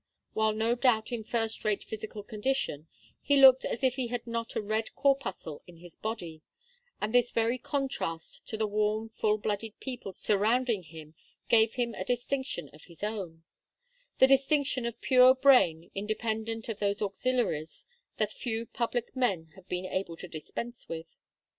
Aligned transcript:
While 0.33 0.53
no 0.53 0.73
doubt 0.73 1.11
in 1.11 1.23
first 1.23 1.63
rate 1.63 1.83
physical 1.83 2.23
condition, 2.23 2.87
he 3.21 3.37
looked 3.39 3.65
as 3.65 3.83
if 3.83 3.97
he 3.97 4.07
had 4.07 4.25
not 4.25 4.55
a 4.55 4.61
red 4.63 4.95
corpuscle 4.95 5.61
in 5.67 5.77
his 5.77 5.95
body, 5.95 6.41
and 6.99 7.13
this 7.13 7.29
very 7.31 7.59
contrast 7.59 8.47
to 8.47 8.57
the 8.57 8.65
warm 8.65 9.09
full 9.09 9.37
blooded 9.37 9.79
people 9.79 10.13
surrounding 10.13 10.81
him 10.81 11.13
gave 11.49 11.75
him 11.75 11.93
a 11.93 12.03
distinction 12.03 12.67
of 12.73 12.85
his 12.85 13.03
own, 13.03 13.43
the 14.17 14.25
distinction 14.25 14.87
of 14.87 14.99
pure 15.01 15.35
brain 15.35 15.91
independent 15.93 16.67
of 16.67 16.79
those 16.79 16.99
auxiliaries 17.03 17.85
that 18.17 18.33
few 18.33 18.65
public 18.65 19.15
men 19.15 19.51
have 19.53 19.69
been 19.69 19.85
able 19.85 20.17
to 20.17 20.27
dispense 20.27 20.89
with. 20.89 21.15